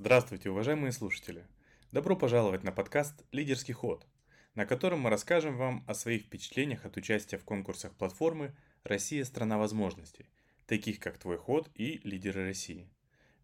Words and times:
Здравствуйте, 0.00 0.48
уважаемые 0.48 0.92
слушатели! 0.92 1.46
Добро 1.92 2.16
пожаловать 2.16 2.64
на 2.64 2.72
подкаст 2.72 3.22
«Лидерский 3.32 3.74
ход», 3.74 4.06
на 4.54 4.64
котором 4.64 5.00
мы 5.00 5.10
расскажем 5.10 5.58
вам 5.58 5.84
о 5.86 5.92
своих 5.92 6.22
впечатлениях 6.22 6.86
от 6.86 6.96
участия 6.96 7.36
в 7.36 7.44
конкурсах 7.44 7.92
платформы 7.92 8.56
«Россия– 8.82 9.22
страна 9.26 9.58
возможностей», 9.58 10.30
таких 10.64 11.00
как 11.00 11.18
«Твой 11.18 11.36
ход» 11.36 11.68
и 11.74 12.00
«Лидеры 12.02 12.46
России». 12.46 12.88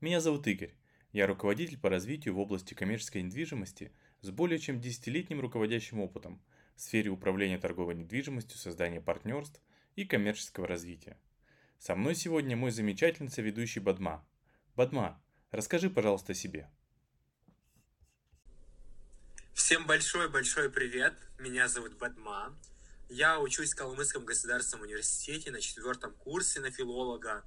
Меня 0.01 0.19
зовут 0.23 0.47
Игорь, 0.47 0.73
я 1.13 1.27
руководитель 1.27 1.79
по 1.79 1.91
развитию 1.91 2.33
в 2.33 2.39
области 2.39 2.73
коммерческой 2.73 3.21
недвижимости 3.21 3.93
с 4.23 4.31
более 4.31 4.59
чем 4.59 4.81
десятилетним 4.81 5.43
руководящим 5.43 6.01
опытом 6.01 6.41
в 6.75 6.81
сфере 6.81 7.11
управления 7.11 7.59
торговой 7.59 7.97
недвижимостью, 7.97 8.57
создания 8.57 9.03
партнерств 9.03 9.61
и 9.95 10.07
коммерческого 10.07 10.67
развития. 10.67 11.19
Со 11.79 11.95
мной 11.95 12.15
сегодня 12.15 12.57
мой 12.57 12.71
замечательный 12.71 13.29
соведущий 13.29 13.83
Бадма. 13.83 14.27
Бадма, 14.75 15.21
расскажи, 15.51 15.91
пожалуйста, 15.91 16.33
о 16.33 16.35
себе. 16.35 16.69
Всем 19.55 19.87
большой-большой 19.87 20.71
привет. 20.71 21.15
Меня 21.39 21.69
зовут 21.69 21.97
Бадма. 21.99 22.55
Я 23.09 23.41
учусь 23.41 23.73
в 23.73 23.77
Калмыцком 23.77 24.25
государственном 24.25 24.85
университете 24.85 25.51
на 25.51 25.61
четвертом 25.61 26.13
курсе 26.15 26.61
на 26.61 26.71
филолога. 26.71 27.45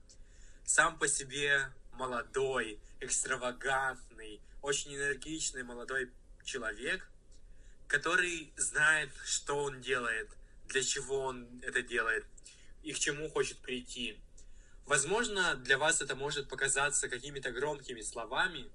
Сам 0.66 0.98
по 0.98 1.08
себе 1.08 1.72
молодой, 1.94 2.80
экстравагантный, 3.00 4.42
очень 4.62 4.96
энергичный 4.96 5.64
молодой 5.64 6.12
человек, 6.44 7.10
который 7.88 8.54
знает, 8.58 9.10
что 9.26 9.64
он 9.64 9.82
делает, 9.82 10.30
для 10.68 10.82
чего 10.82 11.26
он 11.26 11.48
это 11.62 11.82
делает 11.82 12.26
и 12.84 12.94
к 12.94 13.00
чему 13.00 13.30
хочет 13.30 13.60
прийти. 13.60 14.20
Возможно, 14.90 15.54
для 15.54 15.78
вас 15.78 16.02
это 16.02 16.16
может 16.16 16.50
показаться 16.50 17.10
какими-то 17.10 17.52
громкими 17.52 18.02
словами, 18.02 18.72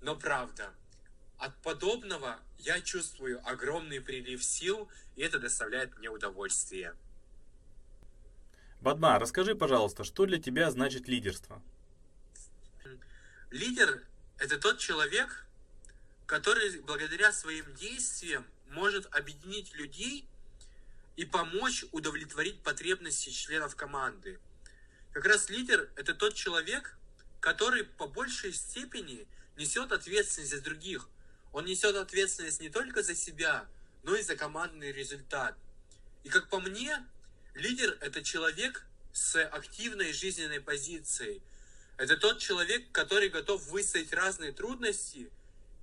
но 0.00 0.16
правда– 0.16 0.74
от 1.38 1.56
подобного 1.62 2.40
я 2.58 2.80
чувствую 2.80 3.40
огромный 3.48 4.00
прилив 4.00 4.42
сил, 4.42 4.88
и 5.14 5.22
это 5.22 5.38
доставляет 5.38 5.96
мне 5.96 6.08
удовольствие. 6.08 6.96
Бадма, 8.80 9.20
расскажи, 9.20 9.54
пожалуйста, 9.54 10.02
что 10.02 10.26
для 10.26 10.42
тебя 10.42 10.72
значит 10.72 11.06
лидерство? 11.06 11.62
Лидер– 13.52 14.02
это 14.38 14.58
тот 14.58 14.78
человек, 14.78 15.46
который 16.26 16.80
благодаря 16.80 17.32
своим 17.32 17.72
действиям 17.76 18.44
может 18.70 19.06
объединить 19.14 19.72
людей 19.76 20.28
и 21.14 21.24
помочь 21.24 21.84
удовлетворить 21.92 22.60
потребности 22.64 23.30
членов 23.30 23.76
команды. 23.76 24.40
Как 25.12 25.24
раз 25.24 25.48
лидер– 25.48 25.90
это 25.96 26.14
тот 26.14 26.34
человек, 26.34 26.96
который 27.40 27.84
по 27.84 28.06
большей 28.06 28.52
степени 28.52 29.26
несет 29.56 29.92
ответственность 29.92 30.50
за 30.50 30.60
других– 30.60 31.08
он 31.52 31.64
несет 31.64 31.96
ответственность 31.96 32.60
не 32.60 32.68
только 32.68 33.02
за 33.02 33.14
себя, 33.14 33.66
но 34.02 34.14
и 34.14 34.22
за 34.22 34.36
командный 34.36 34.92
результат. 34.92 35.56
И 36.24 36.28
как 36.28 36.48
по 36.48 36.60
мне, 36.60 37.04
лидер– 37.54 37.96
это 38.00 38.22
человек 38.22 38.86
с 39.12 39.42
активной 39.42 40.12
жизненной 40.12 40.60
позицией. 40.60 41.42
Это 41.96 42.16
тот 42.16 42.38
человек, 42.38 42.90
который 42.92 43.28
готов 43.28 43.66
выстоять 43.68 44.12
разные 44.12 44.52
трудности 44.52 45.30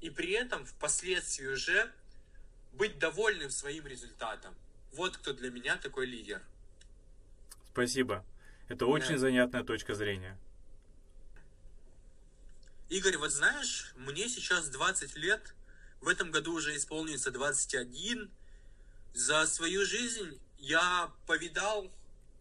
и 0.01 0.09
при 0.09 0.31
этом 0.31 0.65
впоследствии 0.65 1.47
уже 1.47 1.91
быть 2.73 2.99
довольным 2.99 3.49
своим 3.49 3.87
результатом. 3.87 4.55
Вот 4.93 5.17
кто 5.17 5.33
для 5.33 5.49
меня 5.49 5.77
такой 5.77 6.05
лидер. 6.05 6.41
Спасибо. 7.73 8.23
Это 8.67 8.85
очень 8.85 9.13
да. 9.13 9.19
занятная 9.19 9.63
точка 9.63 9.93
зрения. 9.95 10.37
Игорь, 12.89 13.17
вот 13.17 13.31
знаешь, 13.31 13.93
мне 13.95 14.29
сейчас 14.29 14.69
20 14.69 15.15
лет, 15.15 15.53
в 16.01 16.07
этом 16.07 16.31
году 16.31 16.53
уже 16.53 16.75
исполнится 16.75 17.31
21. 17.31 18.29
За 19.13 19.45
свою 19.47 19.85
жизнь 19.85 20.39
я 20.59 21.11
повидал 21.25 21.91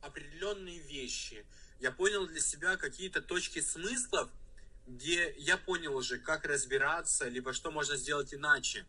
определенные 0.01 0.81
вещи. 0.81 1.47
Я 1.81 1.91
понял 1.91 2.27
для 2.27 2.41
себя 2.41 2.77
какие-то 2.77 3.23
точки 3.23 3.61
смыслов, 3.61 4.31
где 4.87 5.35
я 5.39 5.57
понял 5.57 5.97
уже, 5.97 6.19
как 6.19 6.45
разбираться, 6.45 7.29
либо 7.29 7.53
что 7.53 7.71
можно 7.71 7.97
сделать 7.97 8.35
иначе. 8.35 8.85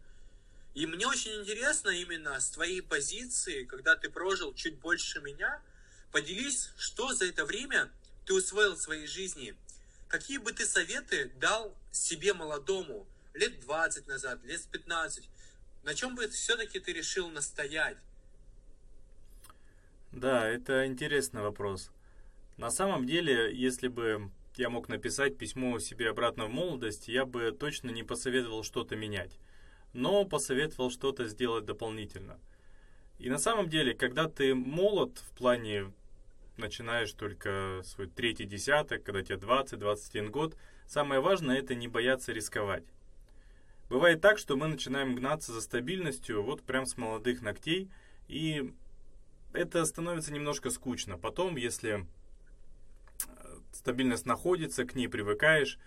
И 0.74 0.86
мне 0.86 1.08
очень 1.08 1.32
интересно 1.40 1.90
именно 1.90 2.40
с 2.40 2.50
твоей 2.50 2.82
позиции, 2.82 3.64
когда 3.64 3.96
ты 3.96 4.10
прожил 4.10 4.54
чуть 4.54 4.78
больше 4.80 5.22
меня, 5.22 5.62
поделись, 6.16 6.70
что 6.78 7.14
за 7.14 7.26
это 7.26 7.44
время 7.44 7.90
ты 8.26 8.34
усвоил 8.34 8.76
в 8.76 8.82
своей 8.82 9.06
жизни. 9.06 9.54
Какие 10.08 10.38
бы 10.38 10.54
ты 10.54 10.66
советы 10.66 11.30
дал 11.42 11.76
себе 11.92 12.34
молодому, 12.34 13.06
лет 13.34 13.60
20 13.60 14.08
назад, 14.08 14.42
лет 14.46 14.62
15, 14.72 15.28
на 15.84 15.94
чем 15.94 16.16
бы 16.16 16.30
все-таки 16.30 16.80
ты 16.80 16.94
решил 16.94 17.28
настоять? 17.28 17.98
Да, 20.14 20.48
это 20.48 20.88
интересный 20.88 21.42
вопрос. 21.42 21.92
На 22.56 22.72
самом 22.72 23.06
деле, 23.06 23.54
если 23.54 23.90
бы 23.90 24.32
я 24.56 24.70
мог 24.70 24.88
написать 24.88 25.38
письмо 25.38 25.80
себе 25.80 26.10
обратно 26.10 26.46
в 26.46 26.50
молодость, 26.50 27.10
я 27.10 27.26
бы 27.26 27.52
точно 27.52 27.90
не 27.90 28.04
посоветовал 28.04 28.64
что-то 28.64 28.96
менять, 28.96 29.38
но 29.92 30.24
посоветовал 30.24 30.92
что-то 30.92 31.28
сделать 31.28 31.66
дополнительно. 31.66 32.40
И 33.20 33.30
на 33.30 33.38
самом 33.38 33.68
деле, 33.68 33.94
когда 33.94 34.30
ты 34.30 34.56
молод 34.56 35.20
в 35.20 35.38
плане 35.38 35.92
начинаешь 36.58 37.12
только 37.14 37.82
свой 37.84 38.08
третий 38.08 38.46
десяток, 38.46 39.04
когда 39.04 39.22
тебе 39.24 39.38
20-21 39.38 40.30
год, 40.30 40.58
самое 40.88 41.22
важное 41.22 41.60
это 41.60 41.76
не 41.76 41.88
бояться 41.88 42.32
рисковать. 42.32 42.84
Бывает 43.90 44.22
так, 44.22 44.40
что 44.40 44.56
мы 44.56 44.68
начинаем 44.68 45.16
гнаться 45.16 45.54
за 45.54 45.62
стабильностью 45.62 46.44
вот 46.44 46.64
прям 46.64 46.86
с 46.86 46.98
молодых 46.98 47.42
ногтей, 47.42 47.90
и 48.28 48.74
это 49.54 49.86
становится 49.86 50.34
немножко 50.34 50.70
скучно. 50.70 51.18
Потом, 51.18 51.56
если 51.56 52.06
э, 53.28 53.58
стабильность 53.72 54.26
находится, 54.26 54.86
к 54.86 54.96
ней 54.96 55.08
привыкаешь, 55.08 55.78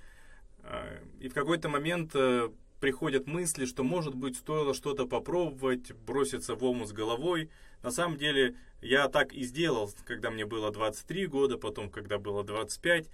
э, 0.62 1.02
и 1.20 1.28
в 1.28 1.34
какой-то 1.34 1.68
момент 1.68 2.12
э, 2.14 2.50
приходят 2.80 3.26
мысли, 3.26 3.64
что, 3.64 3.82
может 3.84 4.14
быть, 4.14 4.36
стоило 4.36 4.74
что-то 4.74 5.06
попробовать, 5.06 5.92
броситься 5.92 6.54
в 6.54 6.64
омут 6.64 6.88
с 6.88 6.92
головой. 6.92 7.50
На 7.82 7.90
самом 7.90 8.16
деле, 8.16 8.56
я 8.80 9.08
так 9.08 9.32
и 9.32 9.42
сделал, 9.44 9.90
когда 10.04 10.30
мне 10.30 10.46
было 10.46 10.70
23 10.70 11.26
года, 11.26 11.58
потом, 11.58 11.90
когда 11.90 12.18
было 12.18 12.44
25. 12.44 13.08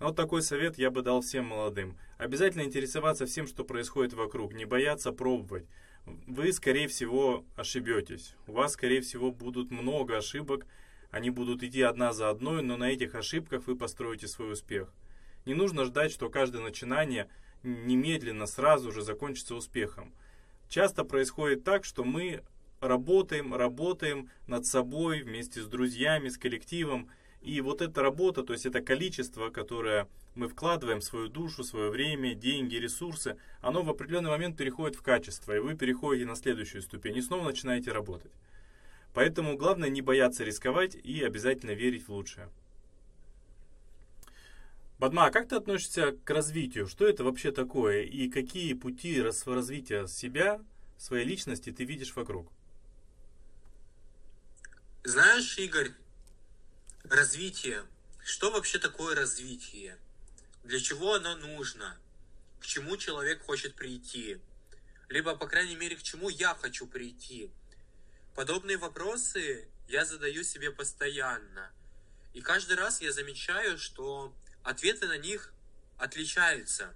Вот 0.00 0.16
такой 0.16 0.42
совет 0.42 0.78
я 0.78 0.90
бы 0.90 1.02
дал 1.02 1.20
всем 1.20 1.46
молодым. 1.46 1.96
Обязательно 2.16 2.62
интересоваться 2.62 3.26
всем, 3.26 3.46
что 3.46 3.64
происходит 3.64 4.14
вокруг, 4.14 4.54
не 4.54 4.64
бояться 4.64 5.12
пробовать. 5.12 5.66
Вы, 6.26 6.52
скорее 6.52 6.88
всего, 6.88 7.44
ошибетесь. 7.56 8.34
У 8.46 8.52
вас, 8.52 8.72
скорее 8.72 9.02
всего, 9.02 9.30
будут 9.30 9.70
много 9.70 10.16
ошибок. 10.16 10.66
Они 11.10 11.28
будут 11.28 11.62
идти 11.62 11.82
одна 11.82 12.12
за 12.12 12.30
одной, 12.30 12.62
но 12.62 12.76
на 12.76 12.90
этих 12.90 13.14
ошибках 13.14 13.66
вы 13.66 13.76
построите 13.76 14.26
свой 14.26 14.52
успех. 14.52 14.92
Не 15.44 15.54
нужно 15.54 15.84
ждать, 15.84 16.12
что 16.12 16.30
каждое 16.30 16.62
начинание 16.62 17.28
немедленно, 17.62 18.46
сразу 18.46 18.92
же 18.92 19.02
закончится 19.02 19.54
успехом. 19.54 20.12
Часто 20.68 21.04
происходит 21.04 21.64
так, 21.64 21.84
что 21.84 22.04
мы 22.04 22.42
работаем, 22.80 23.54
работаем 23.54 24.30
над 24.46 24.66
собой 24.66 25.22
вместе 25.22 25.62
с 25.62 25.66
друзьями, 25.66 26.28
с 26.28 26.38
коллективом, 26.38 27.10
и 27.42 27.60
вот 27.60 27.80
эта 27.80 28.02
работа, 28.02 28.42
то 28.42 28.52
есть 28.52 28.66
это 28.66 28.82
количество, 28.82 29.48
которое 29.48 30.08
мы 30.34 30.48
вкладываем 30.48 31.00
свою 31.00 31.28
душу, 31.28 31.64
свое 31.64 31.90
время, 31.90 32.34
деньги, 32.34 32.76
ресурсы, 32.76 33.36
оно 33.60 33.82
в 33.82 33.90
определенный 33.90 34.30
момент 34.30 34.56
переходит 34.56 34.96
в 34.96 35.02
качество, 35.02 35.56
и 35.56 35.58
вы 35.58 35.74
переходите 35.74 36.26
на 36.26 36.36
следующую 36.36 36.82
ступень 36.82 37.16
и 37.16 37.22
снова 37.22 37.44
начинаете 37.44 37.92
работать. 37.92 38.32
Поэтому 39.12 39.56
главное 39.56 39.88
не 39.88 40.02
бояться 40.02 40.44
рисковать 40.44 40.94
и 40.94 41.22
обязательно 41.22 41.72
верить 41.72 42.06
в 42.06 42.12
лучшее. 42.12 42.48
Бадма, 45.00 45.24
а 45.24 45.30
как 45.30 45.48
ты 45.48 45.56
относишься 45.56 46.12
к 46.12 46.28
развитию? 46.28 46.86
Что 46.86 47.08
это 47.08 47.24
вообще 47.24 47.52
такое? 47.52 48.02
И 48.02 48.28
какие 48.28 48.74
пути 48.74 49.22
развития 49.22 50.06
себя, 50.06 50.60
своей 50.98 51.24
личности 51.24 51.72
ты 51.72 51.84
видишь 51.84 52.14
вокруг? 52.14 52.52
Знаешь, 55.02 55.56
Игорь, 55.56 55.92
Развитие. 57.04 57.82
Что 58.22 58.50
вообще 58.50 58.78
такое 58.78 59.16
развитие? 59.16 59.96
Для 60.64 60.78
чего 60.78 61.14
оно 61.14 61.34
нужно? 61.34 61.96
К 62.60 62.66
чему 62.66 62.98
человек 62.98 63.42
хочет 63.42 63.74
прийти? 63.76 64.38
Либо, 65.08 65.34
по 65.34 65.46
крайней 65.46 65.76
мере, 65.76 65.96
к 65.96 66.02
чему 66.02 66.28
я 66.28 66.54
хочу 66.54 66.86
прийти? 66.86 67.50
Подобные 68.34 68.76
вопросы 68.76 69.66
я 69.88 70.04
задаю 70.04 70.44
себе 70.44 70.70
постоянно. 70.70 71.72
И 72.34 72.42
каждый 72.42 72.76
раз 72.76 73.00
я 73.00 73.12
замечаю, 73.12 73.78
что 73.78 74.34
ответы 74.62 75.06
на 75.06 75.18
них 75.18 75.52
отличаются. 75.98 76.94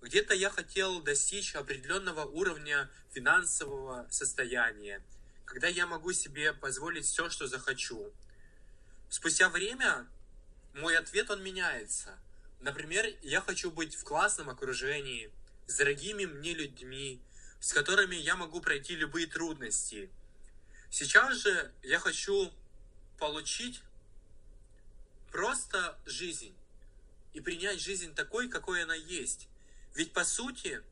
Где-то 0.00 0.34
я 0.34 0.50
хотел 0.50 1.02
достичь 1.02 1.54
определенного 1.54 2.24
уровня 2.24 2.90
финансового 3.12 4.06
состояния, 4.10 5.02
когда 5.44 5.68
я 5.68 5.86
могу 5.86 6.12
себе 6.12 6.52
позволить 6.52 7.04
все, 7.04 7.28
что 7.28 7.46
захочу. 7.46 8.12
Спустя 9.10 9.48
время 9.48 10.06
мой 10.74 10.96
ответ, 10.96 11.30
он 11.30 11.42
меняется. 11.42 12.18
Например, 12.60 13.06
я 13.22 13.40
хочу 13.40 13.70
быть 13.70 13.94
в 13.94 14.04
классном 14.04 14.48
окружении, 14.48 15.30
с 15.66 15.76
дорогими 15.76 16.24
мне 16.24 16.54
людьми, 16.54 17.20
с 17.60 17.72
которыми 17.72 18.16
я 18.16 18.36
могу 18.36 18.60
пройти 18.60 18.94
любые 18.96 19.26
трудности. 19.26 20.10
Сейчас 20.90 21.36
же 21.36 21.72
я 21.82 21.98
хочу 21.98 22.52
получить 23.18 23.82
просто 25.30 25.98
жизнь 26.06 26.54
и 27.32 27.40
принять 27.40 27.80
жизнь 27.80 28.14
такой, 28.14 28.48
какой 28.48 28.82
она 28.82 28.94
есть. 28.94 29.48
Ведь 29.94 30.12
по 30.12 30.24
сути 30.24 30.82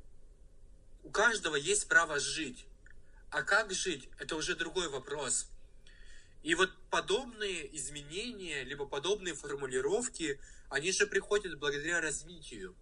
у 1.02 1.11
каждого 1.11 1.56
есть 1.56 1.88
право 1.88 2.19
жить. 2.19 2.67
А 3.31 3.43
как 3.43 3.73
жить, 3.73 4.08
это 4.19 4.37
уже 4.37 4.55
другой 4.56 4.88
вопрос. 4.88 5.49
И 6.43 6.55
вот 6.55 6.70
подобные 6.90 7.76
изменения, 7.76 8.62
либо 8.64 8.87
подобные 8.87 9.35
формулировки, 9.35 10.40
они 10.70 10.93
же 10.93 11.06
приходят 11.06 11.58
благодаря 11.58 12.00
развитию. 12.00 12.75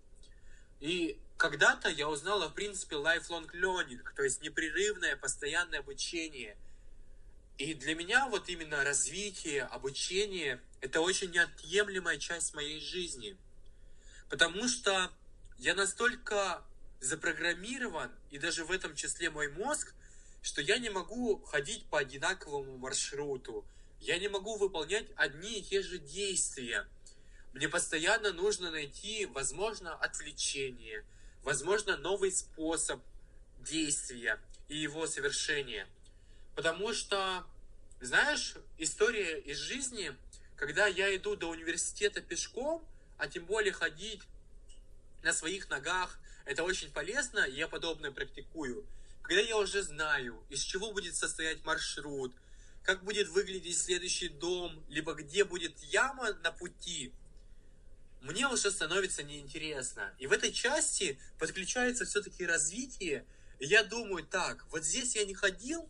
И 0.81 1.19
когда-то 1.37 1.89
я 1.89 2.09
узнала, 2.09 2.49
в 2.49 2.55
принципе, 2.55 2.97
lifelong 2.97 3.51
learning, 3.53 4.03
то 4.15 4.23
есть 4.23 4.43
непрерывное, 4.43 5.17
постоянное 5.17 5.81
обучение. 5.81 6.57
И 7.59 7.73
для 7.75 7.95
меня 7.95 8.29
вот 8.29 8.49
именно 8.49 8.85
развитие, 8.85 9.63
обучение– 9.63 10.61
это 10.81 11.01
очень 11.01 11.31
неотъемлемая 11.31 12.19
часть 12.19 12.55
моей 12.55 12.81
жизни. 12.81 13.37
Потому 14.29 14.69
что 14.69 15.11
я 15.59 15.75
настолько 15.75 16.63
запрограммирован, 17.01 18.11
и 18.31 18.39
даже 18.39 18.65
в 18.65 18.71
этом 18.71 18.95
числе 18.95 19.31
мой 19.31 19.49
мозг, 19.49 19.95
что 20.43 20.61
я 20.61 20.79
не 20.79 20.91
могу 20.91 21.43
ходить 21.45 21.87
по 21.87 21.99
одинаковому 21.99 22.77
маршруту. 22.79 23.65
Я 24.01 24.19
не 24.19 24.29
могу 24.29 24.57
выполнять 24.57 25.07
одни 25.17 25.59
и 25.59 25.63
те 25.63 25.83
же 25.83 25.99
действия. 25.99 26.87
Мне 27.53 27.69
постоянно 27.69 28.33
нужно 28.33 28.71
найти, 28.71 29.27
возможно, 29.27 29.95
отвлечение, 29.95 31.05
возможно, 31.43 31.97
новый 31.97 32.31
способ 32.31 33.01
действия 33.61 34.39
и 34.69 34.77
его 34.77 35.07
совершения. 35.07 35.89
Потому 36.55 36.93
что, 36.93 37.45
знаешь, 38.01 38.55
история 38.79 39.41
из 39.41 39.59
жизни, 39.59 40.15
когда 40.57 40.87
я 40.87 41.15
иду 41.17 41.37
до 41.37 41.49
университета 41.49 42.21
пешком, 42.21 42.87
а 43.19 43.29
тем 43.29 43.45
более 43.45 43.73
ходить 43.73 44.23
на 45.23 45.33
своих 45.33 45.69
ногах, 45.69 46.19
это 46.45 46.63
очень 46.63 46.91
полезно, 46.91 47.47
я 47.47 47.69
подобное 47.69 48.13
практикую. 48.13 48.87
Когда 49.23 49.43
я 49.43 49.59
уже 49.59 49.83
знаю, 49.83 50.41
из 50.49 50.61
чего 50.61 50.93
будет 50.93 51.17
состоять 51.17 51.65
маршрут, 51.65 52.33
как 52.85 53.03
будет 53.03 53.29
выглядеть 53.29 53.77
следующий 53.77 54.29
дом, 54.29 54.85
либо 54.89 55.15
где 55.15 55.45
будет 55.45 55.77
яма 55.83 56.33
на 56.45 56.53
пути, 56.53 57.13
мне 58.21 58.47
уже 58.49 58.71
становится 58.71 59.23
неинтересно. 59.23 60.15
И 60.19 60.27
в 60.27 60.33
этой 60.33 60.53
части 60.53 61.19
подключается 61.39 62.05
все-таки 62.05 62.47
развитие. 62.47 63.25
И 63.59 63.67
я 63.67 63.83
думаю, 63.83 64.25
так, 64.25 64.65
вот 64.71 64.85
здесь 64.85 65.17
я 65.17 65.25
не 65.25 65.35
ходил, 65.35 65.89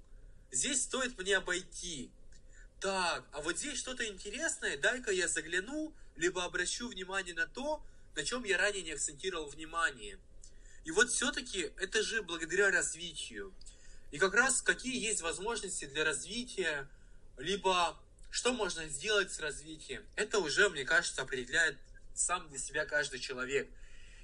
здесь 0.51 0.83
стоит 0.83 1.19
мне 1.19 1.37
обойти. 1.37 2.11
Так, 2.81 3.25
а 3.33 3.41
вот 3.43 3.59
здесь 3.59 3.79
что-то 3.79 4.07
интересное, 4.07 4.77
дай-ка 4.77 5.11
я 5.11 5.29
загляну, 5.29 5.95
либо 6.17 6.45
обращу 6.45 6.89
внимание 6.89 7.35
на 7.35 7.47
то, 7.47 7.83
на 8.15 8.25
чем 8.25 8.45
я 8.45 8.59
ранее 8.59 8.83
не 8.83 8.93
акцентировал 8.93 9.47
внимание. 9.49 10.19
И 10.85 10.91
вот 10.91 11.11
все-таки 11.11 11.73
это 11.77 12.03
же 12.03 12.23
благодаря 12.23 12.71
развитию. 12.71 13.53
И 14.13 14.19
как 14.19 14.35
раз 14.35 14.63
какие 14.63 15.03
есть 15.03 15.21
возможности 15.21 15.85
для 15.85 16.05
развития, 16.05 16.89
либо 17.39 17.99
что 18.31 18.53
можно 18.53 18.87
сделать 18.89 19.33
с 19.33 19.41
развитием, 19.41 20.05
это 20.15 20.39
уже, 20.39 20.69
мне 20.69 20.85
кажется, 20.85 21.23
определяет 21.23 21.79
сам 22.15 22.49
для 22.49 22.59
себя 22.59 22.85
каждый 22.85 23.19
человек. 23.19 23.69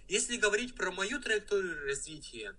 Если 0.08 0.36
говорить 0.36 0.74
про 0.74 0.90
мою 0.90 1.20
траекторию 1.20 1.86
развития, 1.86 2.54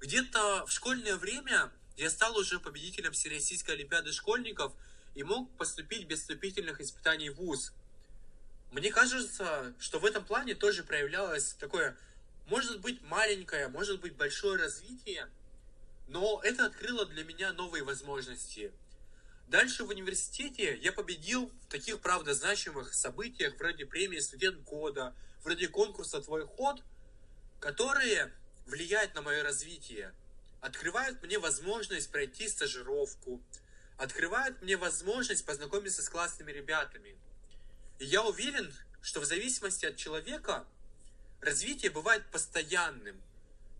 где-то 0.00 0.66
в 0.66 0.70
школьное 0.70 1.16
время 1.16 1.72
я 1.96 2.10
стал 2.10 2.36
уже 2.36 2.60
победителем 2.60 3.12
Всероссийской 3.12 3.74
Олимпиады 3.76 4.12
школьников 4.12 4.72
и 5.14 5.22
мог 5.22 5.50
поступить 5.56 6.06
без 6.06 6.20
вступительных 6.20 6.80
испытаний 6.80 7.30
в 7.30 7.36
ВУЗ. 7.36 7.72
Мне 8.74 8.90
кажется, 8.90 9.72
что 9.78 10.00
в 10.00 10.04
этом 10.04 10.24
плане 10.24 10.56
тоже 10.56 10.82
проявлялось 10.82 11.54
такое 11.60 11.96
может 12.48 12.80
быть 12.80 13.00
маленькое, 13.02 13.68
может 13.68 14.00
быть 14.00 14.16
большое 14.16 14.60
развитие, 14.60 15.30
но 16.08 16.40
это 16.42 16.66
открыло 16.66 17.06
для 17.06 17.22
меня 17.22 17.52
новые 17.52 17.84
возможности. 17.84 18.72
Дальше 19.46 19.84
в 19.84 19.90
университете 19.90 20.76
я 20.78 20.92
победил 20.92 21.52
в 21.62 21.70
таких, 21.70 22.00
правда, 22.00 22.34
значимых 22.34 22.94
событиях, 22.94 23.56
вроде 23.60 23.86
премии 23.86 24.18
«Студент 24.18 24.60
года», 24.64 25.14
вроде 25.44 25.68
конкурса 25.68 26.20
«Твой 26.20 26.44
ход», 26.44 26.82
которые 27.60 28.32
влияют 28.66 29.14
на 29.14 29.22
мое 29.22 29.44
развитие, 29.44 30.12
открывают 30.60 31.22
мне 31.22 31.38
возможность 31.38 32.10
пройти 32.10 32.48
стажировку, 32.48 33.40
открывают 33.98 34.60
мне 34.62 34.76
возможность 34.76 35.46
познакомиться 35.46 36.02
с 36.02 36.08
классными 36.08 36.50
ребятами. 36.50 37.16
Я 37.98 38.22
уверен, 38.22 38.72
что 39.02 39.20
в 39.20 39.24
зависимости 39.24 39.86
от 39.86 39.96
человека 39.96 40.64
развитие 41.40 41.90
бывает 41.90 42.24
постоянным. 42.30 43.20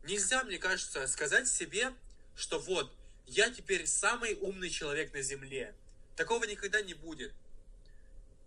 Нельзя, 0.05 0.45
мне 0.45 0.59
кажется, 0.59 1.07
сказать 1.07 1.49
себе, 1.49 1.93
что 2.37 2.59
вот, 2.59 2.95
я 3.27 3.51
теперь 3.51 3.87
самый 3.87 4.35
умный 4.35 4.71
человек 4.71 5.13
на 5.15 5.23
Земле. 5.23 5.75
Такого 6.17 6.45
никогда 6.45 6.83
не 6.83 6.95
будет. 6.95 7.33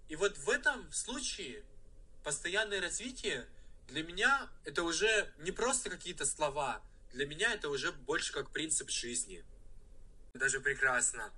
И 0.08 0.16
вот 0.16 0.38
в 0.38 0.50
этом 0.50 0.92
случае 0.94 1.64
постоянное 2.24 2.80
развитие 2.80 3.48
для 3.88 4.04
меня 4.04 4.50
это 4.66 4.84
уже 4.84 5.34
не 5.40 5.52
просто 5.52 5.90
какие-то 5.90 6.26
слова. 6.26 6.82
Для 7.12 7.26
меня 7.26 7.54
это 7.54 7.70
уже 7.70 7.92
больше 7.92 8.32
как 8.32 8.52
принцип 8.52 8.90
жизни. 8.90 9.44
Даже 10.34 10.60
прекрасно. 10.60 11.32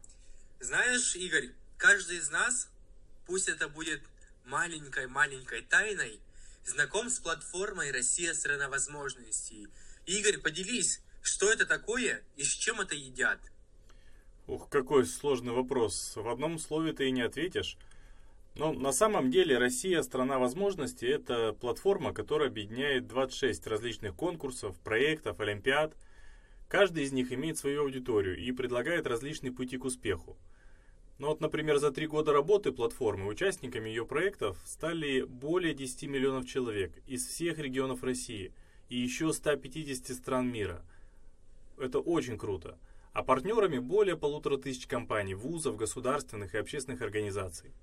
Знаешь, 0.59 1.15
Игорь, 1.15 1.51
каждый 1.77 2.17
из 2.17 2.29
нас, 2.29 2.67
пусть 3.25 3.47
это 3.47 3.69
будет 3.69 4.01
маленькой-маленькой 4.50 5.62
тайной, 5.62 6.19
знаком 6.66 7.10
с 7.10 7.19
платформой 7.19 7.92
«Россия– 7.92 8.34
страна 8.34 8.68
возможностей». 8.68 9.68
Игорь, 10.06 10.40
поделись, 10.40 11.01
что 11.22 11.51
это 11.51 11.66
такое 11.66 12.24
и 12.36 12.44
с 12.44 12.50
чем 12.50 12.81
это 12.81 12.96
едят? 12.96 13.40
Ух, 14.48 14.68
какой 14.69 15.06
сложный 15.06 15.54
вопрос. 15.54 16.13
В 16.16 16.28
одном 16.28 16.57
слове 16.57 16.94
ты 16.94 17.07
и 17.07 17.12
не 17.12 17.22
ответишь. 17.22 17.78
Но 18.56 18.74
на 18.74 18.92
самом 18.92 19.30
деле 19.30 19.60
Россия– 19.60 20.01
страна 20.04 20.40
возможностей– 20.40 21.07
это 21.07 21.54
платформа, 21.54 22.13
которая 22.13 22.50
объединяет 22.50 23.07
26 23.07 23.68
различных 23.68 24.16
конкурсов, 24.16 24.75
проектов, 24.80 25.40
олимпиад. 25.40 25.96
Каждый 26.68 27.03
из 27.03 27.12
них 27.12 27.32
имеет 27.32 27.60
свою 27.60 27.84
аудиторию 27.84 28.36
и 28.38 28.51
предлагает 28.51 29.06
различные 29.06 29.51
пути 29.51 29.77
к 29.77 29.86
успеху. 29.86 30.36
Ну 31.19 31.27
вот, 31.27 31.41
например, 31.41 31.77
за 31.79 31.91
три 31.91 32.07
года 32.07 32.31
работы 32.31 32.71
платформы 32.71 33.27
участниками 33.27 33.89
ее 33.89 34.05
проектов 34.05 34.57
стали 34.65 35.23
более 35.23 35.73
10 35.73 36.03
миллионов 36.03 36.47
человек 36.47 36.93
из 37.05 37.27
всех 37.27 37.59
регионов 37.59 38.03
России 38.03 38.53
и 38.88 38.97
еще 38.97 39.33
150 39.33 40.15
стран 40.15 40.49
мира. 40.49 40.81
Это 41.77 41.99
очень 41.99 42.38
круто. 42.38 42.79
А 43.11 43.21
партнерами 43.21 43.79
более 43.79 44.15
полутора 44.15 44.55
тысяч 44.55 44.88
компаний, 44.88 45.35
вузов, 45.35 45.75
государственных 45.75 46.55
и 46.55 46.57
общественных 46.57 47.01
организаций. 47.01 47.73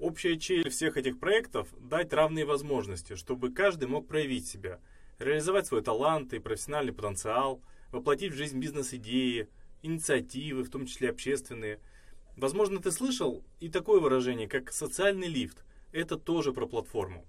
Общая 0.00 0.36
цель 0.36 0.68
всех 0.68 0.96
этих 0.96 1.20
проектов– 1.20 1.68
дать 1.78 2.12
равные 2.12 2.44
возможности, 2.44 3.14
чтобы 3.14 3.52
каждый 3.52 3.86
мог 3.86 4.08
проявить 4.08 4.48
себя, 4.48 4.80
реализовать 5.20 5.68
свой 5.68 5.82
талант 5.82 6.32
и 6.32 6.40
профессиональный 6.40 6.92
потенциал, 6.92 7.60
воплотить 7.92 8.32
в 8.32 8.36
жизнь 8.36 8.58
бизнес-идеи, 8.58 9.48
инициативы, 9.82 10.64
в 10.64 10.70
том 10.70 10.86
числе 10.86 11.10
общественные– 11.10 11.78
Возможно, 12.38 12.80
ты 12.80 12.92
слышал 12.92 13.42
и 13.58 13.68
такое 13.68 14.00
выражение, 14.00 14.46
как 14.46 14.70
социальный 14.70 15.26
лифт. 15.26 15.64
Это 15.90 16.16
тоже 16.16 16.52
про 16.52 16.66
платформу. 16.66 17.26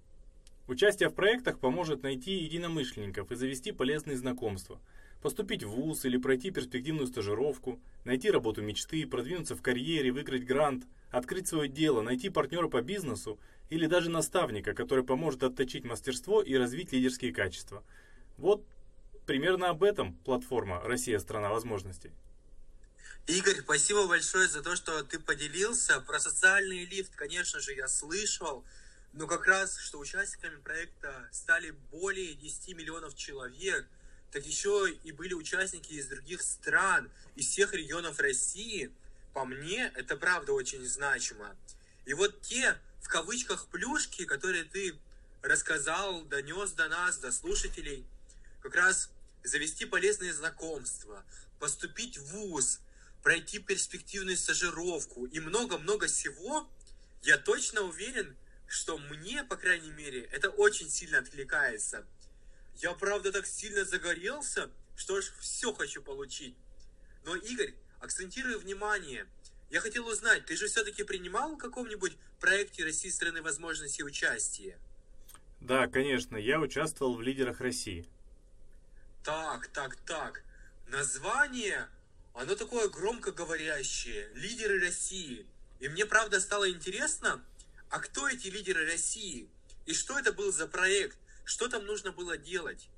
Участие 0.68 1.10
в 1.10 1.16
проектах 1.16 1.58
поможет 1.58 2.04
найти 2.04 2.34
единомышленников 2.34 3.32
и 3.32 3.36
завести 3.36 3.72
полезные 3.72 4.18
знакомства, 4.18 4.80
поступить 5.24 5.64
в 5.64 5.70
ВУЗ 5.70 6.06
или 6.06 6.18
пройти 6.18 6.52
перспективную 6.52 7.08
стажировку, 7.08 7.80
найти 8.06 8.30
работу 8.30 8.62
мечты, 8.62 9.08
продвинуться 9.08 9.56
в 9.56 9.64
карьере, 9.64 10.12
выиграть 10.12 10.46
грант, 10.46 10.86
открыть 11.10 11.48
свое 11.48 11.68
дело, 11.68 12.04
найти 12.04 12.30
партнера 12.30 12.68
по 12.68 12.84
бизнесу 12.84 13.40
или 13.72 13.88
даже 13.88 14.12
наставника, 14.12 14.76
который 14.76 15.04
поможет 15.04 15.42
отточить 15.42 15.86
мастерство 15.86 16.44
и 16.44 16.54
развить 16.54 16.92
лидерские 16.92 17.34
качества. 17.34 17.84
Вот 18.38 18.64
примерно 19.26 19.70
об 19.70 19.82
этом 19.82 20.14
платформа 20.18 20.80
«Россия– 20.84 21.18
страна 21.20 21.50
возможностей». 21.50 22.12
Игорь, 23.30 23.62
спасибо 23.62 24.08
большое 24.08 24.48
за 24.48 24.64
то, 24.64 24.76
что 24.76 25.04
ты 25.04 25.20
поделился. 25.20 26.02
Про 26.02 26.20
социальный 26.20 26.86
лифт, 26.86 27.16
конечно 27.16 27.60
же, 27.60 27.74
я 27.76 27.88
слышал. 27.88 28.66
Но 29.14 29.28
как 29.28 29.46
раз, 29.46 29.78
что 29.78 30.00
участниками 30.00 30.60
проекта 30.60 31.30
стали 31.32 31.70
более 31.92 32.34
10 32.34 32.76
миллионов 32.76 33.16
человек, 33.16 33.88
так 34.32 34.48
еще 34.48 34.92
и 35.04 35.12
были 35.12 35.36
участники 35.36 35.94
из 35.94 36.08
других 36.08 36.42
стран, 36.42 37.12
из 37.36 37.48
всех 37.50 37.76
регионов 37.76 38.18
России. 38.18 38.92
По 39.36 39.46
мне, 39.46 39.92
это 39.94 40.18
правда 40.18 40.54
очень 40.54 40.84
значимо. 40.84 41.56
И 42.08 42.16
вот 42.16 42.42
те, 42.42 42.80
в 43.04 43.10
кавычках, 43.10 43.68
плюшки, 43.68 44.26
которые 44.26 44.64
ты 44.64 44.98
рассказал, 45.44 46.24
донес 46.24 46.72
до 46.72 46.88
нас, 46.88 47.20
до 47.20 47.32
слушателей, 47.32 48.08
как 48.64 48.74
раз 48.74 49.12
завести 49.44 49.86
полезные 49.86 50.34
знакомства, 50.34 51.24
поступить 51.60 52.18
в 52.18 52.26
ВУЗ, 52.32 52.80
пройти 53.24 53.60
перспективную 53.60 54.38
стажировку 54.38 55.26
и 55.26 55.40
много-много 55.40 56.08
всего, 56.08 56.70
я 57.22 57.38
точно 57.38 57.82
уверен, 57.82 58.36
что 58.68 58.98
мне, 58.98 59.44
по 59.44 59.58
крайней 59.58 59.92
мере, 59.92 60.22
это 60.32 60.50
очень 60.50 60.90
сильно 60.90 61.20
откликается. 61.20 62.06
Я, 62.78 62.94
правда, 62.94 63.32
так 63.32 63.46
сильно 63.46 63.84
загорелся, 63.84 64.70
что 64.96 65.18
аж 65.18 65.34
все 65.40 65.74
хочу 65.74 66.02
получить. 66.02 66.56
Но, 67.26 67.36
Игорь, 67.36 67.74
акцентирую 68.00 68.60
внимание. 68.60 69.28
Я 69.70 69.82
хотел 69.82 70.08
узнать, 70.08 70.46
ты 70.46 70.56
же 70.56 70.68
все-таки 70.68 71.04
принимал 71.04 71.56
в 71.56 71.58
каком-нибудь 71.58 72.18
проекте 72.40 72.84
России 72.84 73.10
страны 73.10 73.42
возможности 73.42 74.02
участия? 74.02 74.80
Да, 75.60 75.88
конечно, 75.88 76.38
я 76.38 76.60
участвовал 76.60 77.16
в 77.16 77.22
лидерах 77.22 77.60
России. 77.60 78.06
Так, 79.24 79.68
так, 79.68 79.96
так. 79.98 80.44
Название, 80.88 81.88
оно 82.34 82.56
такое 82.56 82.90
громкоговорящее. 82.90 84.30
Лидеры 84.34 84.80
России. 84.80 85.46
И 85.80 85.88
мне 85.88 86.06
правда 86.06 86.40
стало 86.40 86.70
интересно, 86.70 87.44
а 87.90 88.00
кто 88.00 88.28
эти 88.28 88.48
лидеры 88.48 88.86
России? 88.86 89.50
И 89.86 89.94
что 89.94 90.20
это 90.20 90.34
был 90.34 90.52
за 90.52 90.68
проект? 90.68 91.18
Что 91.46 91.68
там 91.68 91.86
нужно 91.86 92.12
было 92.12 92.38
делать? 92.38 92.90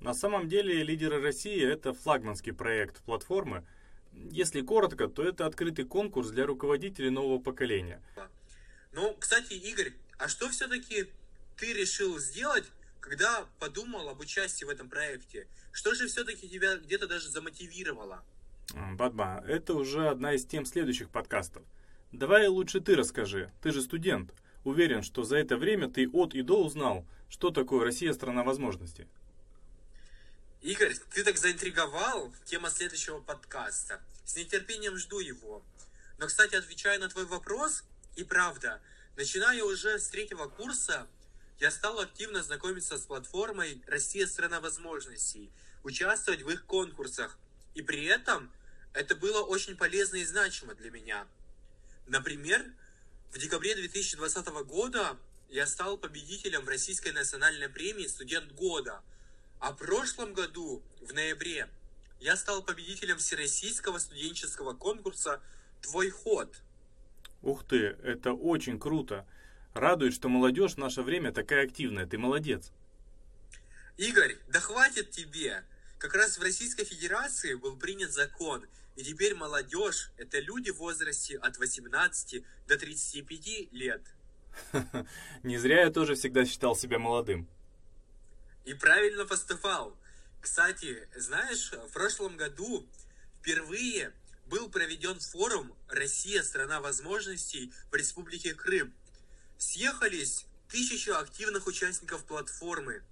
На 0.00 0.14
самом 0.14 0.48
деле 0.48 0.82
«Лидеры 0.82 1.20
России»— 1.20 1.62
это 1.72 1.92
флагманский 1.92 2.54
проект 2.54 3.02
платформы. 3.02 3.66
Если 4.12 4.62
коротко, 4.62 5.08
то 5.08 5.22
это 5.22 5.44
открытый 5.44 5.84
конкурс 5.84 6.30
для 6.30 6.46
руководителей 6.46 7.10
нового 7.10 7.38
поколения. 7.38 8.00
Ну, 8.92 9.14
кстати, 9.20 9.52
Игорь, 9.52 9.92
а 10.18 10.28
что 10.28 10.48
все-таки 10.48 11.06
ты 11.56 11.74
решил 11.74 12.18
сделать, 12.18 12.64
когда 13.00 13.46
подумал 13.58 14.08
об 14.08 14.20
участии 14.20 14.64
в 14.64 14.68
этом 14.68 14.88
проекте? 14.88 15.46
Что 15.72 15.94
же 15.94 16.06
все-таки 16.06 16.48
тебя 16.48 16.76
где-то 16.76 17.06
даже 17.06 17.28
замотивировало? 17.28 18.24
Бадма, 18.74 19.42
это 19.46 19.74
уже 19.74 20.08
одна 20.08 20.34
из 20.34 20.44
тем 20.44 20.64
следующих 20.64 21.10
подкастов. 21.10 21.62
Давай 22.12 22.46
лучше 22.48 22.80
ты 22.80 22.94
расскажи, 22.94 23.52
ты 23.62 23.72
же 23.72 23.82
студент. 23.82 24.32
Уверен, 24.64 25.02
что 25.02 25.24
за 25.24 25.38
это 25.38 25.56
время 25.56 25.88
ты 25.88 26.08
от 26.08 26.34
и 26.34 26.42
до 26.42 26.62
узнал, 26.62 27.06
что 27.28 27.50
такое 27.50 27.84
Россия 27.84 28.12
страна 28.12 28.42
возможностей. 28.42 29.08
Игорь, 30.60 30.94
ты 31.14 31.24
так 31.24 31.38
заинтриговал. 31.38 32.32
Тема 32.44 32.68
следующего 32.68 33.20
подкаста. 33.20 34.02
С 34.24 34.36
нетерпением 34.36 34.96
жду 34.96 35.18
его. 35.18 35.62
Но, 36.18 36.26
кстати, 36.26 36.54
отвечая 36.54 36.98
на 36.98 37.08
твой 37.08 37.24
вопрос, 37.24 37.84
и 38.16 38.24
правда, 38.24 38.82
начиная 39.16 39.64
уже 39.64 39.98
с 39.98 40.08
третьего 40.08 40.48
курса, 40.48 41.06
я 41.60 41.70
стал 41.70 42.00
активно 42.00 42.42
знакомиться 42.42 42.96
с 42.96 43.02
платформой 43.02 43.82
«Россия– 43.86 44.26
страна 44.28 44.60
возможностей», 44.60 45.50
участвовать 45.82 46.40
в 46.40 46.48
их 46.48 46.64
конкурсах. 46.64 47.38
И 47.74 47.82
при 47.82 48.06
этом 48.06 48.50
это 48.94 49.14
было 49.14 49.42
очень 49.42 49.76
полезно 49.76 50.16
и 50.16 50.24
значимо 50.24 50.74
для 50.74 50.90
меня. 50.90 51.26
Например, 52.06 52.64
в 53.30 53.38
декабре 53.38 53.74
2020 53.74 54.48
года 54.64 55.18
я 55.50 55.66
стал 55.66 55.98
победителем 55.98 56.64
в 56.64 56.68
Российской 56.68 57.12
национальной 57.12 57.68
премии 57.68 58.06
«Студент 58.06 58.52
года», 58.52 59.02
а 59.60 59.72
в 59.72 59.76
прошлом 59.76 60.32
году, 60.32 60.82
в 61.02 61.12
ноябре, 61.12 61.68
я 62.20 62.36
стал 62.36 62.62
победителем 62.62 63.18
Всероссийского 63.18 63.98
студенческого 63.98 64.72
конкурса 64.72 65.42
«Твой 65.82 66.08
ход». 66.08 66.56
Ух 67.42 67.64
ты, 67.66 67.96
это 68.02 68.32
очень 68.32 68.80
круто. 68.80 69.26
Радует, 69.74 70.14
что 70.14 70.28
молодежь 70.28 70.74
в 70.74 70.78
наше 70.78 71.02
время 71.02 71.32
такая 71.32 71.64
активная. 71.64 72.06
Ты 72.06 72.18
молодец. 72.18 72.72
Игорь, 73.96 74.36
да 74.48 74.60
хватит 74.60 75.10
тебе. 75.10 75.62
Как 75.98 76.14
раз 76.14 76.38
в 76.38 76.42
Российской 76.42 76.84
Федерации 76.84 77.54
был 77.54 77.76
принят 77.76 78.12
закон, 78.12 78.64
и 78.96 79.04
теперь 79.04 79.34
молодежь– 79.34 80.10
это 80.16 80.40
люди 80.40 80.70
в 80.70 80.78
возрасте 80.78 81.36
от 81.36 81.58
18 81.58 82.42
до 82.66 82.78
35 82.78 83.72
лет. 83.72 84.02
Не 85.42 85.58
зря 85.58 85.82
я 85.82 85.90
тоже 85.90 86.14
всегда 86.14 86.44
считал 86.44 86.74
себя 86.74 86.98
молодым. 86.98 87.46
И 88.64 88.74
правильно 88.74 89.26
поступал. 89.26 89.96
Кстати, 90.40 91.08
знаешь, 91.14 91.72
в 91.72 91.92
прошлом 91.92 92.36
году 92.36 92.86
впервые 93.40 94.12
был 94.46 94.68
проведен 94.68 95.20
форум 95.20 95.74
«Россия– 95.88 96.42
страна 96.44 96.80
возможностей» 96.80 97.72
в 97.90 97.94
Республике 97.94 98.54
Крым. 98.54 98.92
Съехались 99.60 100.46
тысячи 100.68 101.10
активных 101.10 101.66
участников 101.66 102.24
платформы, 102.24 103.02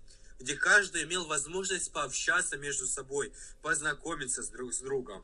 где 0.40 0.56
каждый 0.56 1.04
имел 1.04 1.26
возможность 1.26 1.92
пообщаться 1.92 2.56
между 2.56 2.86
собой, 2.86 3.34
познакомиться 3.60 4.42
с 4.42 4.48
друг 4.48 4.72
с 4.72 4.78
другом. 4.78 5.22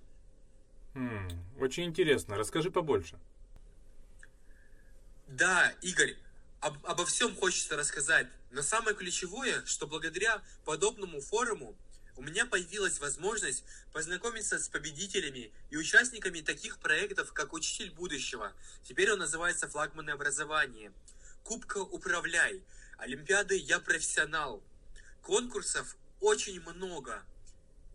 Хм, 0.92 1.30
очень 1.58 1.84
интересно. 1.84 2.36
Расскажи 2.36 2.70
побольше. 2.70 3.18
Да, 5.26 5.72
Игорь, 5.80 6.14
об, 6.60 6.76
обо 6.84 7.06
всем 7.06 7.34
хочется 7.34 7.74
рассказать. 7.74 8.28
Но 8.50 8.60
самое 8.60 8.94
ключевое, 8.94 9.64
что 9.64 9.86
благодаря 9.86 10.42
подобному 10.66 11.22
форуму 11.22 11.74
у 12.16 12.22
меня 12.22 12.44
появилась 12.44 13.00
возможность 13.00 13.64
познакомиться 13.94 14.58
с 14.58 14.68
победителями 14.68 15.50
и 15.70 15.78
участниками 15.78 16.42
таких 16.42 16.78
проектов, 16.78 17.32
как 17.32 17.54
«Учитель 17.54 17.90
будущего». 17.92 18.52
Теперь 18.82 19.10
он 19.10 19.20
называется 19.20 19.68
«Флагманы 19.68 20.10
образования». 20.10 20.92
Кубка 21.44 21.76
«Управляй», 21.78 22.62
Олимпиады 22.96 23.56
«Я 23.56 23.78
профессионал». 23.78 24.62
Конкурсов 25.20 25.96
очень 26.20 26.58
много. 26.62 27.22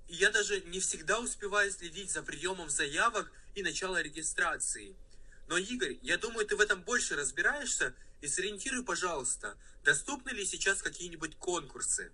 И 0.07 0.13
я 0.13 0.29
даже 0.29 0.61
не 0.61 0.79
всегда 0.79 1.19
успеваю 1.19 1.71
следить 1.71 2.11
за 2.11 2.21
приемом 2.21 2.69
заявок 2.69 3.31
и 3.55 3.63
начала 3.63 4.03
регистрации. 4.03 4.95
Но, 5.47 5.57
Игорь, 5.57 5.97
я 6.03 6.19
думаю, 6.19 6.45
ты 6.45 6.55
в 6.55 6.61
этом 6.61 6.83
больше 6.83 7.15
разбираешься, 7.15 7.95
и 8.21 8.27
сориентируй, 8.27 8.85
пожалуйста, 8.85 9.57
доступны 9.83 10.29
ли 10.29 10.45
сейчас 10.45 10.83
какие-нибудь 10.83 11.35
конкурсы? 11.37 12.11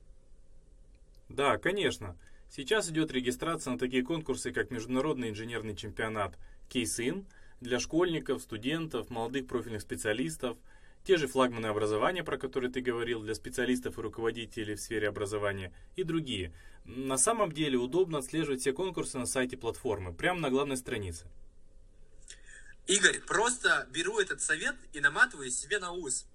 Да, 1.27 1.57
конечно. 1.57 2.17
Сейчас 2.49 2.89
идет 2.89 3.11
регистрация 3.11 3.73
на 3.73 3.79
такие 3.79 4.03
конкурсы, 4.03 4.53
как 4.53 4.71
Международный 4.71 5.31
инженерный 5.31 5.75
чемпионат 5.75 6.37
Кейсин 6.69 7.27
для 7.59 7.81
школьников, 7.81 8.41
студентов, 8.41 9.09
молодых 9.09 9.47
профильных 9.47 9.81
специалистов, 9.81 10.57
те 11.05 11.17
же 11.17 11.27
флагманы 11.27 11.67
образования, 11.67 12.24
про 12.24 12.38
которые 12.38 12.71
ты 12.71 12.81
говорил, 12.81 13.21
для 13.21 13.35
специалистов 13.35 13.97
и 13.97 14.01
руководителей 14.01 14.75
в 14.75 14.81
сфере 14.81 15.07
образования 15.07 15.71
и 15.95 16.03
другие. 16.03 16.53
На 16.83 17.17
самом 17.17 17.51
деле 17.51 17.77
удобно 17.77 18.17
отслеживать 18.17 18.62
все 18.62 18.74
конкурсы 18.74 19.17
на 19.17 19.25
сайте 19.25 19.55
платформы, 19.55 20.13
прямо 20.13 20.39
на 20.39 20.50
главной 20.50 20.77
странице. 20.77 21.27
Игорь, 22.88 23.19
просто 23.19 23.88
беру 23.91 24.19
этот 24.19 24.41
совет 24.41 24.75
и 24.93 25.00
наматываю 25.00 25.50
себе 25.51 25.79
на 25.79 25.91
ус. 25.91 26.25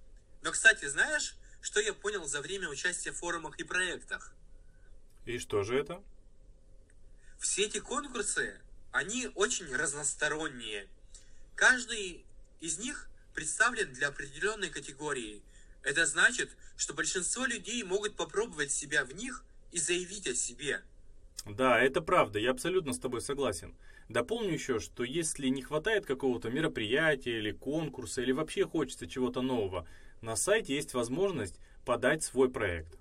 Но, 0.41 0.51
кстати, 0.51 0.85
знаешь, 0.85 1.35
что 1.61 1.79
я 1.79 1.93
понял 1.93 2.25
за 2.25 2.41
время 2.41 2.69
участия 2.69 3.11
в 3.11 3.17
форумах 3.17 3.59
и 3.59 3.63
проектах? 3.63 4.33
И 5.25 5.37
что 5.37 5.63
же 5.63 5.77
это? 5.77 6.01
Все 7.39 7.65
эти 7.65 7.79
конкурсы, 7.79 8.59
они 8.91 9.29
очень 9.35 9.73
разносторонние. 9.73 10.87
Каждый 11.55 12.25
из 12.59 12.79
них 12.79 13.10
представлен 13.33 13.93
для 13.93 14.09
определенной 14.09 14.69
категории. 14.69 15.41
Это 15.83 16.05
значит, 16.05 16.55
что 16.77 16.93
большинство 16.93 17.45
людей 17.45 17.83
могут 17.83 18.15
попробовать 18.15 18.71
себя 18.71 19.03
в 19.03 19.13
них 19.13 19.43
и 19.71 19.79
заявить 19.79 20.27
о 20.27 20.35
себе. 20.35 20.81
Да, 21.45 21.79
это 21.79 22.01
правда, 22.01 22.39
я 22.39 22.51
абсолютно 22.51 22.93
с 22.93 22.99
тобой 22.99 23.21
согласен. 23.21 23.75
Дополню 24.09 24.53
еще, 24.53 24.79
что 24.79 25.03
если 25.03 25.47
не 25.47 25.61
хватает 25.61 26.05
какого-то 26.05 26.49
мероприятия 26.49 27.39
или 27.39 27.51
конкурса, 27.51 28.21
или 28.21 28.31
вообще 28.31 28.65
хочется 28.65 29.07
чего-то 29.07 29.41
нового, 29.41 29.87
на 30.21 30.35
сайте 30.35 30.75
есть 30.75 30.93
возможность 30.93 31.55
подать 31.85 32.23
свой 32.23 32.49
проект. 32.51 32.97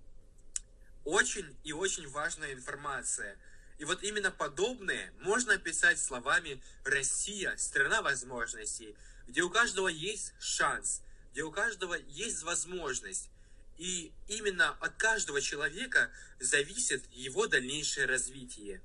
Очень 1.04 1.54
и 1.64 1.72
очень 1.72 2.08
важная 2.08 2.52
информация. 2.54 3.36
И 3.78 3.84
вот 3.84 4.02
именно 4.02 4.30
подобное 4.30 5.12
можно 5.20 5.54
описать 5.54 5.98
словами 5.98 6.62
«Россия– 6.84 7.54
страна 7.56 8.02
возможностей», 8.02 8.94
где 9.30 9.42
у 9.42 9.50
каждого 9.50 9.86
есть 9.86 10.34
шанс, 10.40 11.02
где 11.32 11.42
у 11.42 11.52
каждого 11.52 11.94
есть 12.08 12.42
возможность. 12.42 13.30
И 13.78 14.12
именно 14.28 14.70
от 14.80 14.94
каждого 14.96 15.40
человека 15.40 16.10
зависит 16.40 17.04
его 17.12 17.46
дальнейшее 17.46 18.06
развитие. 18.06 18.82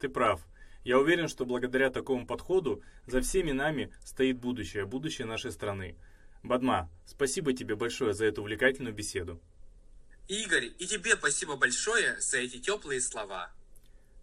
Ты 0.00 0.08
прав. 0.08 0.42
Я 0.84 0.98
уверен, 0.98 1.28
что 1.28 1.46
благодаря 1.46 1.90
такому 1.90 2.26
подходу 2.26 2.82
за 3.06 3.20
всеми 3.20 3.52
нами 3.52 3.92
стоит 4.04 4.38
будущее, 4.38 4.84
будущее 4.84 5.26
нашей 5.26 5.52
страны. 5.52 5.96
Бадма, 6.42 6.90
спасибо 7.06 7.52
тебе 7.52 7.76
большое 7.76 8.14
за 8.14 8.26
эту 8.26 8.42
увлекательную 8.42 8.94
беседу. 8.94 9.40
Игорь, 10.26 10.72
и 10.78 10.86
тебе 10.86 11.16
спасибо 11.16 11.56
большое 11.56 12.20
за 12.20 12.38
эти 12.38 12.58
теплые 12.58 13.00
слова. 13.00 13.50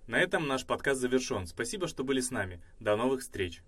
На 0.08 0.20
этом 0.20 0.48
наш 0.48 0.66
подкаст 0.66 1.02
завершен. 1.02 1.48
Спасибо, 1.48 1.88
что 1.88 2.04
были 2.04 2.20
с 2.20 2.30
нами. 2.30 2.62
До 2.80 2.96
новых 2.96 3.22
встреч. 3.22 3.62